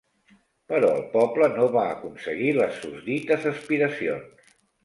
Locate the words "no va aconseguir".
1.59-2.49